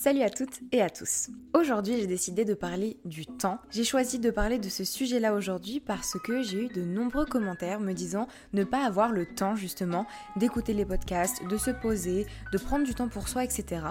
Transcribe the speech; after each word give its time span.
Salut 0.00 0.22
à 0.22 0.30
toutes 0.30 0.60
et 0.70 0.80
à 0.80 0.90
tous. 0.90 1.28
Aujourd'hui, 1.54 1.98
j'ai 1.98 2.06
décidé 2.06 2.44
de 2.44 2.54
parler 2.54 2.98
du 3.04 3.26
temps. 3.26 3.58
J'ai 3.68 3.82
choisi 3.82 4.20
de 4.20 4.30
parler 4.30 4.60
de 4.60 4.68
ce 4.68 4.84
sujet-là 4.84 5.34
aujourd'hui 5.34 5.80
parce 5.80 6.16
que 6.22 6.40
j'ai 6.40 6.66
eu 6.66 6.68
de 6.68 6.82
nombreux 6.82 7.26
commentaires 7.26 7.80
me 7.80 7.92
disant 7.92 8.28
ne 8.52 8.62
pas 8.62 8.86
avoir 8.86 9.10
le 9.10 9.26
temps 9.26 9.56
justement 9.56 10.06
d'écouter 10.36 10.72
les 10.72 10.84
podcasts, 10.84 11.44
de 11.44 11.56
se 11.56 11.72
poser, 11.72 12.28
de 12.52 12.58
prendre 12.58 12.86
du 12.86 12.94
temps 12.94 13.08
pour 13.08 13.26
soi, 13.26 13.42
etc. 13.42 13.82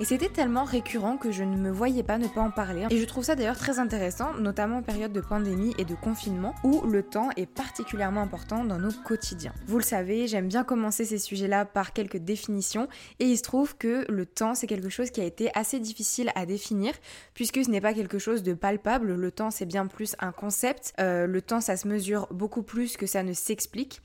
Et 0.00 0.04
c'était 0.04 0.28
tellement 0.28 0.64
récurrent 0.64 1.16
que 1.16 1.32
je 1.32 1.44
ne 1.44 1.56
me 1.56 1.70
voyais 1.70 2.02
pas 2.02 2.18
ne 2.18 2.28
pas 2.28 2.42
en 2.42 2.50
parler. 2.50 2.86
Et 2.90 2.98
je 2.98 3.04
trouve 3.06 3.24
ça 3.24 3.34
d'ailleurs 3.34 3.56
très 3.56 3.78
intéressant, 3.78 4.34
notamment 4.34 4.78
en 4.78 4.82
période 4.82 5.14
de 5.14 5.22
pandémie 5.22 5.72
et 5.78 5.86
de 5.86 5.94
confinement, 5.94 6.54
où 6.62 6.82
le 6.82 7.02
temps 7.02 7.30
est 7.38 7.46
particulièrement 7.46 8.20
important 8.20 8.64
dans 8.64 8.78
nos 8.78 8.92
quotidiens. 8.92 9.54
Vous 9.66 9.78
le 9.78 9.82
savez, 9.82 10.26
j'aime 10.28 10.48
bien 10.48 10.62
commencer 10.62 11.06
ces 11.06 11.18
sujets-là 11.18 11.64
par 11.64 11.94
quelques 11.94 12.18
définitions, 12.18 12.86
et 13.18 13.24
il 13.24 13.38
se 13.38 13.42
trouve 13.42 13.78
que 13.78 14.04
le 14.12 14.26
temps, 14.26 14.54
c'est 14.54 14.66
quelque 14.66 14.90
chose 14.90 15.10
qui 15.10 15.22
a 15.22 15.24
été 15.24 15.50
assez 15.54 15.63
difficile 15.80 16.30
à 16.34 16.46
définir 16.46 16.92
puisque 17.34 17.64
ce 17.64 17.70
n'est 17.70 17.80
pas 17.80 17.94
quelque 17.94 18.18
chose 18.18 18.42
de 18.42 18.54
palpable. 18.54 19.14
Le 19.14 19.30
temps, 19.30 19.50
c'est 19.50 19.66
bien 19.66 19.86
plus 19.86 20.16
un 20.20 20.32
concept. 20.32 20.92
Euh, 20.98 21.26
le 21.26 21.42
temps, 21.42 21.60
ça 21.60 21.76
se 21.76 21.88
mesure 21.88 22.28
beaucoup 22.30 22.62
plus 22.62 22.96
que 22.96 23.06
ça 23.06 23.22
ne 23.22 23.32
s'explique. 23.32 24.00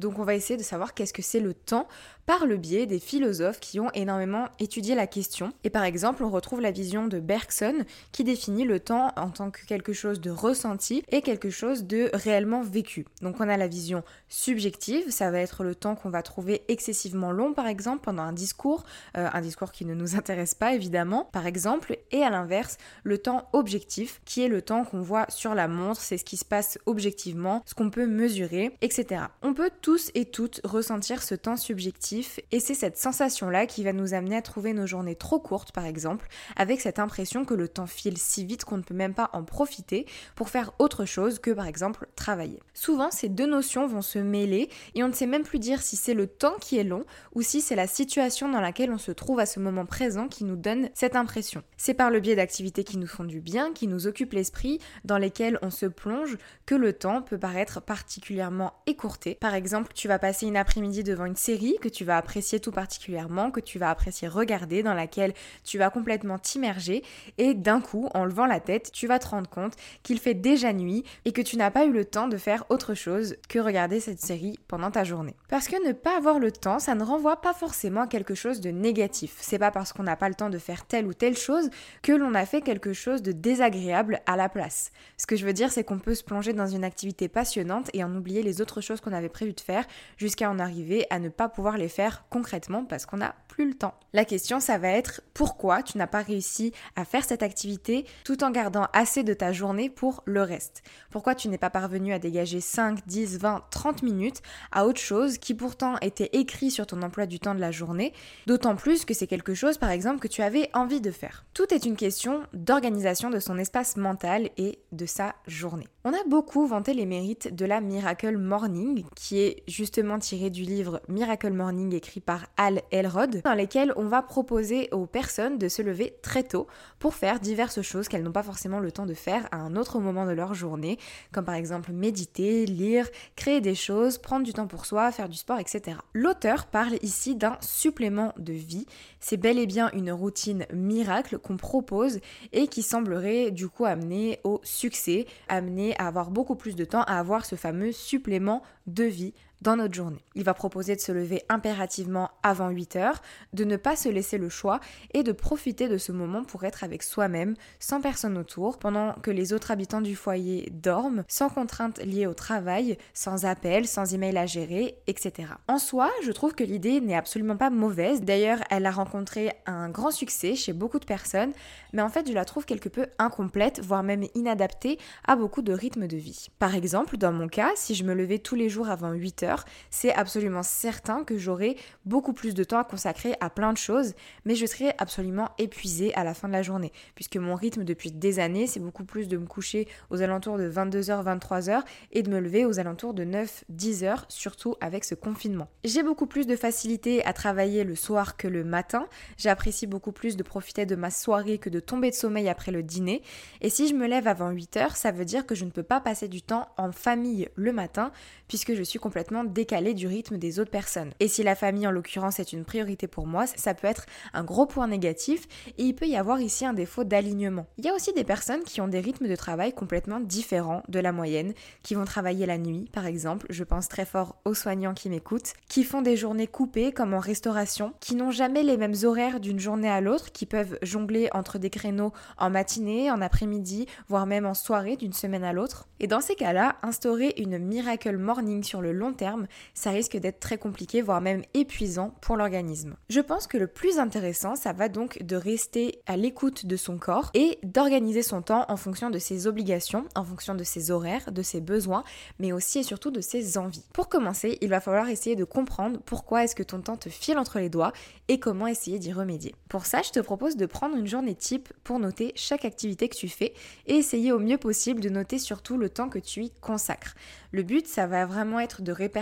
Donc 0.00 0.18
on 0.18 0.24
va 0.24 0.34
essayer 0.34 0.56
de 0.56 0.62
savoir 0.62 0.94
qu'est-ce 0.94 1.12
que 1.12 1.22
c'est 1.22 1.40
le 1.40 1.54
temps 1.54 1.86
par 2.26 2.46
le 2.46 2.56
biais 2.56 2.86
des 2.86 3.00
philosophes 3.00 3.58
qui 3.58 3.80
ont 3.80 3.90
énormément 3.92 4.46
étudié 4.60 4.94
la 4.94 5.08
question. 5.08 5.52
Et 5.64 5.70
par 5.70 5.82
exemple, 5.82 6.22
on 6.22 6.30
retrouve 6.30 6.60
la 6.60 6.70
vision 6.70 7.08
de 7.08 7.18
Bergson 7.18 7.84
qui 8.12 8.22
définit 8.22 8.64
le 8.64 8.78
temps 8.78 9.12
en 9.16 9.30
tant 9.30 9.50
que 9.50 9.64
quelque 9.66 9.92
chose 9.92 10.20
de 10.20 10.30
ressenti 10.30 11.02
et 11.08 11.22
quelque 11.22 11.50
chose 11.50 11.84
de 11.84 12.08
réellement 12.12 12.62
vécu. 12.62 13.04
Donc 13.20 13.40
on 13.40 13.48
a 13.48 13.56
la 13.56 13.66
vision 13.66 14.04
subjective, 14.28 15.10
ça 15.10 15.30
va 15.30 15.40
être 15.40 15.64
le 15.64 15.74
temps 15.74 15.96
qu'on 15.96 16.10
va 16.10 16.22
trouver 16.22 16.62
excessivement 16.68 17.32
long 17.32 17.52
par 17.52 17.66
exemple 17.66 18.04
pendant 18.04 18.22
un 18.22 18.32
discours, 18.32 18.84
euh, 19.16 19.28
un 19.32 19.40
discours 19.40 19.72
qui 19.72 19.84
ne 19.84 19.94
nous 19.94 20.14
intéresse 20.14 20.54
pas 20.54 20.72
évidemment 20.72 21.28
par 21.32 21.46
exemple, 21.46 21.98
et 22.12 22.22
à 22.22 22.30
l'inverse, 22.30 22.78
le 23.02 23.18
temps 23.18 23.48
objectif 23.52 24.20
qui 24.24 24.42
est 24.42 24.48
le 24.48 24.62
temps 24.62 24.84
qu'on 24.84 25.02
voit 25.02 25.26
sur 25.30 25.54
la 25.54 25.66
montre, 25.66 26.00
c'est 26.00 26.16
ce 26.16 26.24
qui 26.24 26.36
se 26.36 26.44
passe 26.44 26.78
objectivement, 26.86 27.62
ce 27.66 27.74
qu'on 27.74 27.90
peut 27.90 28.06
mesurer, 28.06 28.76
etc. 28.82 29.22
On 29.42 29.52
peut 29.52 29.70
tous 29.90 30.12
et 30.14 30.24
toutes 30.24 30.60
ressentir 30.62 31.20
ce 31.20 31.34
temps 31.34 31.56
subjectif 31.56 32.38
et 32.52 32.60
c'est 32.60 32.74
cette 32.74 32.96
sensation-là 32.96 33.66
qui 33.66 33.82
va 33.82 33.92
nous 33.92 34.14
amener 34.14 34.36
à 34.36 34.40
trouver 34.40 34.72
nos 34.72 34.86
journées 34.86 35.16
trop 35.16 35.40
courtes 35.40 35.72
par 35.72 35.84
exemple, 35.84 36.28
avec 36.54 36.80
cette 36.80 37.00
impression 37.00 37.44
que 37.44 37.54
le 37.54 37.66
temps 37.66 37.88
file 37.88 38.16
si 38.16 38.44
vite 38.44 38.64
qu'on 38.64 38.76
ne 38.76 38.84
peut 38.84 38.94
même 38.94 39.14
pas 39.14 39.30
en 39.32 39.42
profiter 39.42 40.06
pour 40.36 40.48
faire 40.48 40.70
autre 40.78 41.06
chose 41.06 41.40
que 41.40 41.50
par 41.50 41.66
exemple 41.66 42.06
travailler. 42.14 42.60
Souvent 42.72 43.10
ces 43.10 43.28
deux 43.28 43.48
notions 43.48 43.88
vont 43.88 44.00
se 44.00 44.20
mêler 44.20 44.68
et 44.94 45.02
on 45.02 45.08
ne 45.08 45.12
sait 45.12 45.26
même 45.26 45.42
plus 45.42 45.58
dire 45.58 45.82
si 45.82 45.96
c'est 45.96 46.14
le 46.14 46.28
temps 46.28 46.54
qui 46.60 46.78
est 46.78 46.84
long 46.84 47.04
ou 47.34 47.42
si 47.42 47.60
c'est 47.60 47.74
la 47.74 47.88
situation 47.88 48.48
dans 48.48 48.60
laquelle 48.60 48.92
on 48.92 48.98
se 48.98 49.10
trouve 49.10 49.40
à 49.40 49.46
ce 49.46 49.58
moment 49.58 49.86
présent 49.86 50.28
qui 50.28 50.44
nous 50.44 50.54
donne 50.54 50.88
cette 50.94 51.16
impression. 51.16 51.64
C'est 51.76 51.94
par 51.94 52.12
le 52.12 52.20
biais 52.20 52.36
d'activités 52.36 52.84
qui 52.84 52.96
nous 52.96 53.08
font 53.08 53.24
du 53.24 53.40
bien, 53.40 53.72
qui 53.72 53.88
nous 53.88 54.06
occupent 54.06 54.34
l'esprit, 54.34 54.78
dans 55.04 55.18
lesquelles 55.18 55.58
on 55.62 55.70
se 55.70 55.86
plonge, 55.86 56.38
que 56.64 56.76
le 56.76 56.92
temps 56.92 57.22
peut 57.22 57.38
paraître 57.38 57.82
particulièrement 57.82 58.74
écourté. 58.86 59.34
Par 59.34 59.54
exemple, 59.54 59.79
tu 59.94 60.08
vas 60.08 60.18
passer 60.18 60.46
une 60.46 60.56
après-midi 60.56 61.02
devant 61.02 61.24
une 61.24 61.36
série 61.36 61.76
que 61.80 61.88
tu 61.88 62.04
vas 62.04 62.16
apprécier 62.16 62.60
tout 62.60 62.72
particulièrement, 62.72 63.50
que 63.50 63.60
tu 63.60 63.78
vas 63.78 63.90
apprécier 63.90 64.28
regarder, 64.28 64.82
dans 64.82 64.94
laquelle 64.94 65.32
tu 65.64 65.78
vas 65.78 65.90
complètement 65.90 66.38
t'immerger 66.38 67.02
et 67.38 67.54
d'un 67.54 67.80
coup, 67.80 68.08
en 68.14 68.24
levant 68.24 68.46
la 68.46 68.60
tête, 68.60 68.90
tu 68.92 69.06
vas 69.06 69.18
te 69.18 69.28
rendre 69.28 69.48
compte 69.48 69.74
qu'il 70.02 70.18
fait 70.18 70.34
déjà 70.34 70.72
nuit 70.72 71.04
et 71.24 71.32
que 71.32 71.42
tu 71.42 71.56
n'as 71.56 71.70
pas 71.70 71.84
eu 71.84 71.92
le 71.92 72.04
temps 72.04 72.28
de 72.28 72.36
faire 72.36 72.64
autre 72.68 72.94
chose 72.94 73.36
que 73.48 73.58
regarder 73.58 74.00
cette 74.00 74.20
série 74.20 74.58
pendant 74.68 74.90
ta 74.90 75.04
journée. 75.04 75.34
Parce 75.48 75.68
que 75.68 75.86
ne 75.86 75.92
pas 75.92 76.16
avoir 76.16 76.38
le 76.38 76.52
temps, 76.52 76.78
ça 76.78 76.94
ne 76.94 77.04
renvoie 77.04 77.40
pas 77.40 77.54
forcément 77.54 78.02
à 78.02 78.06
quelque 78.06 78.34
chose 78.34 78.60
de 78.60 78.70
négatif. 78.70 79.36
C'est 79.40 79.58
pas 79.58 79.70
parce 79.70 79.92
qu'on 79.92 80.02
n'a 80.02 80.16
pas 80.16 80.28
le 80.28 80.34
temps 80.34 80.50
de 80.50 80.58
faire 80.58 80.86
telle 80.86 81.06
ou 81.06 81.14
telle 81.14 81.36
chose 81.36 81.70
que 82.02 82.12
l'on 82.12 82.34
a 82.34 82.46
fait 82.46 82.60
quelque 82.60 82.92
chose 82.92 83.22
de 83.22 83.32
désagréable 83.32 84.20
à 84.26 84.36
la 84.36 84.48
place. 84.48 84.90
Ce 85.16 85.26
que 85.26 85.36
je 85.36 85.44
veux 85.44 85.52
dire, 85.52 85.70
c'est 85.70 85.84
qu'on 85.84 85.98
peut 85.98 86.14
se 86.14 86.24
plonger 86.24 86.52
dans 86.52 86.66
une 86.66 86.84
activité 86.84 87.28
passionnante 87.28 87.90
et 87.94 88.04
en 88.04 88.14
oublier 88.14 88.42
les 88.42 88.60
autres 88.60 88.80
choses 88.80 89.00
qu'on 89.00 89.12
avait 89.12 89.28
prévu 89.28 89.54
faire 89.60 89.84
jusqu'à 90.16 90.50
en 90.50 90.58
arriver 90.58 91.06
à 91.10 91.18
ne 91.18 91.28
pas 91.28 91.48
pouvoir 91.48 91.76
les 91.76 91.88
faire 91.88 92.24
concrètement 92.30 92.84
parce 92.84 93.06
qu'on 93.06 93.18
n'a 93.18 93.34
plus 93.48 93.68
le 93.68 93.74
temps. 93.74 93.94
La 94.12 94.24
question, 94.24 94.60
ça 94.60 94.78
va 94.78 94.88
être 94.88 95.20
pourquoi 95.34 95.82
tu 95.82 95.98
n'as 95.98 96.06
pas 96.06 96.22
réussi 96.22 96.72
à 96.96 97.04
faire 97.04 97.24
cette 97.24 97.42
activité 97.42 98.04
tout 98.24 98.42
en 98.42 98.50
gardant 98.50 98.86
assez 98.92 99.22
de 99.22 99.34
ta 99.34 99.52
journée 99.52 99.90
pour 99.90 100.22
le 100.24 100.42
reste? 100.42 100.82
Pourquoi 101.10 101.34
tu 101.34 101.48
n'es 101.48 101.58
pas 101.58 101.70
parvenu 101.70 102.12
à 102.12 102.18
dégager 102.18 102.60
5, 102.60 103.06
10, 103.06 103.38
20, 103.38 103.64
30 103.70 104.02
minutes 104.02 104.42
à 104.72 104.86
autre 104.86 105.00
chose 105.00 105.38
qui 105.38 105.54
pourtant 105.54 105.96
était 106.00 106.30
écrit 106.32 106.70
sur 106.70 106.86
ton 106.86 107.02
emploi 107.02 107.26
du 107.26 107.38
temps 107.38 107.54
de 107.54 107.60
la 107.60 107.70
journée, 107.70 108.12
d'autant 108.46 108.76
plus 108.76 109.04
que 109.04 109.14
c'est 109.14 109.26
quelque 109.26 109.54
chose 109.54 109.78
par 109.78 109.90
exemple 109.90 110.20
que 110.20 110.28
tu 110.28 110.42
avais 110.42 110.70
envie 110.74 111.00
de 111.00 111.10
faire? 111.10 111.44
Tout 111.54 111.72
est 111.72 111.84
une 111.84 111.96
question 111.96 112.42
d'organisation 112.52 113.30
de 113.30 113.38
son 113.38 113.58
espace 113.58 113.96
mental 113.96 114.50
et 114.56 114.78
de 114.92 115.06
sa 115.06 115.34
journée. 115.46 115.88
On 116.02 116.14
a 116.14 116.24
beaucoup 116.26 116.66
vanté 116.66 116.94
les 116.94 117.04
mérites 117.04 117.54
de 117.54 117.66
la 117.66 117.82
Miracle 117.82 118.38
Morning, 118.38 119.04
qui 119.14 119.38
est 119.38 119.62
justement 119.68 120.18
tiré 120.18 120.48
du 120.48 120.62
livre 120.62 121.02
Miracle 121.08 121.52
Morning 121.52 121.94
écrit 121.94 122.20
par 122.20 122.46
Al 122.56 122.80
Elrod, 122.90 123.42
dans 123.44 123.52
lesquels 123.52 123.92
on 123.96 124.06
va 124.06 124.22
proposer 124.22 124.88
aux 124.92 125.04
personnes 125.04 125.58
de 125.58 125.68
se 125.68 125.82
lever 125.82 126.14
très 126.22 126.42
tôt 126.42 126.66
pour 126.98 127.14
faire 127.14 127.38
diverses 127.38 127.82
choses 127.82 128.08
qu'elles 128.08 128.22
n'ont 128.22 128.32
pas 128.32 128.42
forcément 128.42 128.78
le 128.78 128.90
temps 128.90 129.04
de 129.04 129.12
faire 129.12 129.46
à 129.52 129.58
un 129.58 129.76
autre 129.76 130.00
moment 130.00 130.24
de 130.24 130.30
leur 130.30 130.54
journée, 130.54 130.98
comme 131.32 131.44
par 131.44 131.54
exemple 131.54 131.92
méditer, 131.92 132.64
lire, 132.64 133.06
créer 133.36 133.60
des 133.60 133.74
choses, 133.74 134.16
prendre 134.16 134.46
du 134.46 134.54
temps 134.54 134.68
pour 134.68 134.86
soi, 134.86 135.12
faire 135.12 135.28
du 135.28 135.36
sport, 135.36 135.58
etc. 135.58 135.98
L'auteur 136.14 136.64
parle 136.64 136.94
ici 137.02 137.36
d'un 137.36 137.58
supplément 137.60 138.32
de 138.38 138.54
vie. 138.54 138.86
C'est 139.20 139.36
bel 139.36 139.58
et 139.58 139.66
bien 139.66 139.90
une 139.92 140.12
routine 140.12 140.64
miracle 140.72 141.36
qu'on 141.36 141.58
propose 141.58 142.20
et 142.54 142.68
qui 142.68 142.82
semblerait 142.82 143.50
du 143.50 143.68
coup 143.68 143.84
amener 143.84 144.40
au 144.44 144.62
succès, 144.64 145.26
amener 145.48 145.89
à 145.98 146.06
avoir 146.06 146.30
beaucoup 146.30 146.56
plus 146.56 146.76
de 146.76 146.84
temps 146.84 147.02
à 147.02 147.18
avoir 147.18 147.44
ce 147.44 147.56
fameux 147.56 147.92
supplément 147.92 148.62
de 148.86 149.04
vie 149.04 149.34
dans 149.62 149.76
notre 149.76 149.94
journée. 149.94 150.24
Il 150.34 150.44
va 150.44 150.54
proposer 150.54 150.96
de 150.96 151.00
se 151.00 151.12
lever 151.12 151.42
impérativement 151.48 152.30
avant 152.42 152.70
8 152.70 152.96
heures, 152.96 153.22
de 153.52 153.64
ne 153.64 153.76
pas 153.76 153.94
se 153.94 154.08
laisser 154.08 154.38
le 154.38 154.48
choix 154.48 154.80
et 155.14 155.22
de 155.22 155.32
profiter 155.32 155.88
de 155.88 155.98
ce 155.98 156.12
moment 156.12 156.44
pour 156.44 156.64
être 156.64 156.82
avec 156.82 157.02
soi-même, 157.02 157.54
sans 157.78 158.00
personne 158.00 158.38
autour, 158.38 158.78
pendant 158.78 159.12
que 159.14 159.30
les 159.30 159.52
autres 159.52 159.70
habitants 159.70 160.00
du 160.00 160.16
foyer 160.16 160.70
dorment, 160.72 161.24
sans 161.28 161.50
contraintes 161.50 161.98
liées 161.98 162.26
au 162.26 162.34
travail, 162.34 162.96
sans 163.14 163.44
appel, 163.44 163.86
sans 163.86 164.14
email 164.14 164.36
à 164.38 164.46
gérer, 164.46 164.96
etc. 165.06 165.50
En 165.68 165.78
soi, 165.78 166.10
je 166.22 166.32
trouve 166.32 166.54
que 166.54 166.64
l'idée 166.64 167.00
n'est 167.00 167.16
absolument 167.16 167.56
pas 167.56 167.70
mauvaise. 167.70 168.22
D'ailleurs, 168.22 168.58
elle 168.70 168.86
a 168.86 168.90
rencontré 168.90 169.52
un 169.66 169.90
grand 169.90 170.10
succès 170.10 170.54
chez 170.54 170.72
beaucoup 170.72 170.98
de 170.98 171.04
personnes, 171.04 171.52
mais 171.92 172.02
en 172.02 172.08
fait, 172.08 172.26
je 172.28 172.32
la 172.32 172.44
trouve 172.44 172.64
quelque 172.64 172.88
peu 172.88 173.06
incomplète, 173.18 173.80
voire 173.80 174.02
même 174.02 174.24
inadaptée 174.34 174.98
à 175.26 175.36
beaucoup 175.36 175.62
de 175.62 175.72
rythmes 175.72 176.06
de 176.06 176.16
vie. 176.16 176.48
Par 176.58 176.74
exemple, 176.74 177.16
dans 177.16 177.32
mon 177.32 177.48
cas, 177.48 177.70
si 177.76 177.94
je 177.94 178.04
me 178.04 178.14
levais 178.14 178.38
tous 178.38 178.54
les 178.54 178.68
jours 178.68 178.80
jour 178.80 178.88
avant 178.88 179.12
8 179.12 179.42
heures, 179.42 179.49
c'est 179.90 180.12
absolument 180.12 180.62
certain 180.62 181.24
que 181.24 181.38
j'aurai 181.38 181.76
beaucoup 182.04 182.32
plus 182.32 182.54
de 182.54 182.64
temps 182.64 182.78
à 182.78 182.84
consacrer 182.84 183.34
à 183.40 183.50
plein 183.50 183.72
de 183.72 183.78
choses, 183.78 184.14
mais 184.44 184.54
je 184.54 184.66
serai 184.66 184.92
absolument 184.98 185.50
épuisée 185.58 186.14
à 186.14 186.24
la 186.24 186.34
fin 186.34 186.48
de 186.48 186.52
la 186.52 186.62
journée, 186.62 186.92
puisque 187.14 187.36
mon 187.36 187.54
rythme 187.54 187.84
depuis 187.84 188.12
des 188.12 188.38
années, 188.38 188.66
c'est 188.66 188.80
beaucoup 188.80 189.04
plus 189.04 189.28
de 189.28 189.36
me 189.36 189.46
coucher 189.46 189.88
aux 190.10 190.22
alentours 190.22 190.58
de 190.58 190.70
22h, 190.70 191.24
23h 191.24 191.82
et 192.12 192.22
de 192.22 192.30
me 192.30 192.40
lever 192.40 192.64
aux 192.64 192.78
alentours 192.78 193.14
de 193.14 193.24
9, 193.24 193.64
10h, 193.72 194.24
surtout 194.28 194.76
avec 194.80 195.04
ce 195.04 195.14
confinement. 195.14 195.68
J'ai 195.84 196.02
beaucoup 196.02 196.26
plus 196.26 196.46
de 196.46 196.56
facilité 196.56 197.24
à 197.24 197.32
travailler 197.32 197.84
le 197.84 197.94
soir 197.94 198.36
que 198.36 198.48
le 198.48 198.64
matin, 198.64 199.06
j'apprécie 199.36 199.86
beaucoup 199.86 200.12
plus 200.12 200.36
de 200.36 200.42
profiter 200.42 200.86
de 200.86 200.96
ma 200.96 201.10
soirée 201.10 201.58
que 201.58 201.70
de 201.70 201.80
tomber 201.80 202.10
de 202.10 202.14
sommeil 202.14 202.48
après 202.48 202.72
le 202.72 202.82
dîner, 202.82 203.22
et 203.60 203.70
si 203.70 203.88
je 203.88 203.94
me 203.94 204.06
lève 204.06 204.28
avant 204.28 204.52
8h, 204.52 204.96
ça 204.96 205.12
veut 205.12 205.24
dire 205.24 205.46
que 205.46 205.54
je 205.54 205.64
ne 205.64 205.70
peux 205.70 205.82
pas 205.82 206.00
passer 206.00 206.28
du 206.28 206.42
temps 206.42 206.68
en 206.76 206.92
famille 206.92 207.48
le 207.54 207.72
matin, 207.72 208.12
puisque 208.48 208.74
je 208.74 208.82
suis 208.82 208.98
complètement 208.98 209.39
décalée 209.44 209.94
du 209.94 210.06
rythme 210.06 210.38
des 210.38 210.58
autres 210.60 210.70
personnes. 210.70 211.12
Et 211.20 211.28
si 211.28 211.42
la 211.42 211.54
famille 211.54 211.86
en 211.86 211.90
l'occurrence 211.90 212.40
est 212.40 212.52
une 212.52 212.64
priorité 212.64 213.06
pour 213.06 213.26
moi, 213.26 213.46
ça 213.46 213.74
peut 213.74 213.86
être 213.86 214.06
un 214.32 214.44
gros 214.44 214.66
point 214.66 214.88
négatif 214.88 215.46
et 215.78 215.84
il 215.84 215.94
peut 215.94 216.06
y 216.06 216.16
avoir 216.16 216.40
ici 216.40 216.64
un 216.64 216.72
défaut 216.72 217.04
d'alignement. 217.04 217.66
Il 217.78 217.84
y 217.84 217.88
a 217.88 217.94
aussi 217.94 218.12
des 218.12 218.24
personnes 218.24 218.62
qui 218.62 218.80
ont 218.80 218.88
des 218.88 219.00
rythmes 219.00 219.28
de 219.28 219.36
travail 219.36 219.72
complètement 219.72 220.20
différents 220.20 220.82
de 220.88 221.00
la 221.00 221.12
moyenne, 221.12 221.54
qui 221.82 221.94
vont 221.94 222.04
travailler 222.04 222.46
la 222.46 222.58
nuit 222.58 222.88
par 222.92 223.06
exemple, 223.06 223.46
je 223.50 223.64
pense 223.64 223.88
très 223.88 224.04
fort 224.04 224.36
aux 224.44 224.54
soignants 224.54 224.94
qui 224.94 225.08
m'écoutent, 225.08 225.54
qui 225.68 225.84
font 225.84 226.02
des 226.02 226.16
journées 226.16 226.46
coupées 226.46 226.92
comme 226.92 227.14
en 227.14 227.18
restauration, 227.18 227.92
qui 228.00 228.14
n'ont 228.14 228.30
jamais 228.30 228.62
les 228.62 228.76
mêmes 228.76 228.94
horaires 229.04 229.40
d'une 229.40 229.58
journée 229.58 229.88
à 229.88 230.00
l'autre, 230.00 230.32
qui 230.32 230.46
peuvent 230.46 230.78
jongler 230.82 231.28
entre 231.32 231.58
des 231.58 231.70
créneaux 231.70 232.12
en 232.38 232.50
matinée, 232.50 233.10
en 233.10 233.20
après-midi, 233.20 233.86
voire 234.08 234.26
même 234.26 234.46
en 234.46 234.54
soirée 234.54 234.96
d'une 234.96 235.12
semaine 235.12 235.44
à 235.44 235.52
l'autre. 235.52 235.88
Et 235.98 236.06
dans 236.06 236.20
ces 236.20 236.34
cas-là, 236.34 236.76
instaurer 236.82 237.34
une 237.36 237.58
miracle 237.58 238.16
morning 238.16 238.62
sur 238.62 238.80
le 238.80 238.92
long 238.92 239.12
terme, 239.12 239.29
ça 239.74 239.90
risque 239.90 240.16
d'être 240.16 240.40
très 240.40 240.58
compliqué, 240.58 241.02
voire 241.02 241.20
même 241.20 241.42
épuisant 241.54 242.14
pour 242.20 242.36
l'organisme. 242.36 242.96
Je 243.08 243.20
pense 243.20 243.46
que 243.46 243.58
le 243.58 243.66
plus 243.66 243.98
intéressant, 243.98 244.56
ça 244.56 244.72
va 244.72 244.88
donc 244.88 245.22
de 245.22 245.36
rester 245.36 246.00
à 246.06 246.16
l'écoute 246.16 246.66
de 246.66 246.76
son 246.76 246.98
corps 246.98 247.30
et 247.34 247.58
d'organiser 247.62 248.22
son 248.22 248.42
temps 248.42 248.64
en 248.68 248.76
fonction 248.76 249.10
de 249.10 249.18
ses 249.18 249.46
obligations, 249.46 250.06
en 250.14 250.24
fonction 250.24 250.54
de 250.54 250.64
ses 250.64 250.90
horaires, 250.90 251.32
de 251.32 251.42
ses 251.42 251.60
besoins, 251.60 252.04
mais 252.38 252.52
aussi 252.52 252.80
et 252.80 252.82
surtout 252.82 253.10
de 253.10 253.20
ses 253.20 253.58
envies. 253.58 253.84
Pour 253.92 254.08
commencer, 254.08 254.58
il 254.60 254.68
va 254.68 254.80
falloir 254.80 255.08
essayer 255.08 255.36
de 255.36 255.44
comprendre 255.44 256.00
pourquoi 256.04 256.44
est-ce 256.44 256.54
que 256.54 256.62
ton 256.62 256.80
temps 256.80 256.96
te 256.96 257.08
file 257.08 257.38
entre 257.38 257.58
les 257.58 257.68
doigts 257.68 257.92
et 258.28 258.38
comment 258.38 258.66
essayer 258.66 258.98
d'y 258.98 259.12
remédier. 259.12 259.54
Pour 259.68 259.86
ça, 259.86 260.02
je 260.02 260.10
te 260.10 260.20
propose 260.20 260.56
de 260.56 260.66
prendre 260.66 260.96
une 260.96 261.06
journée 261.06 261.34
type 261.34 261.72
pour 261.84 261.98
noter 261.98 262.32
chaque 262.36 262.64
activité 262.64 263.08
que 263.08 263.16
tu 263.16 263.28
fais 263.28 263.54
et 263.86 263.96
essayer 263.96 264.32
au 264.32 264.38
mieux 264.38 264.58
possible 264.58 265.00
de 265.00 265.08
noter 265.08 265.38
surtout 265.38 265.76
le 265.76 265.88
temps 265.88 266.08
que 266.08 266.18
tu 266.18 266.44
y 266.44 266.50
consacres. 266.50 267.14
Le 267.52 267.62
but, 267.62 267.86
ça 267.86 268.06
va 268.06 268.26
vraiment 268.26 268.60
être 268.60 268.82
de 268.82 268.92
répertorier 268.92 269.19